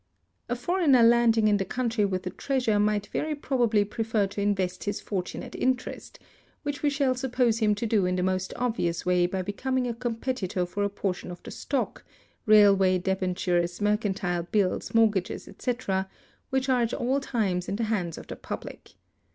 [0.49, 4.85] A foreigner landing in the country with a treasure might very probably prefer to invest
[4.85, 6.17] his fortune at interest;
[6.63, 9.93] which we shall suppose him to do in the most obvious way by becoming a
[9.93, 12.03] competitor for a portion of the stock,
[12.47, 16.09] railway debentures, mercantile bills, mortgages, etc.,
[16.49, 18.93] which are at all times in the hands of the public.